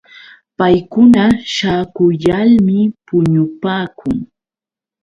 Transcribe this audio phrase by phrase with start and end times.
[0.57, 1.23] Paykuna
[1.53, 4.17] śhaakuyalmi puñupaakun.